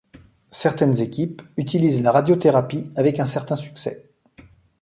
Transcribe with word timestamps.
Certaines 0.49 0.99
équipes 0.99 1.43
utilisent 1.57 2.01
la 2.01 2.11
radiothérapie 2.11 2.89
avec 2.95 3.19
un 3.19 3.25
certain 3.27 3.55
succès. 3.55 4.09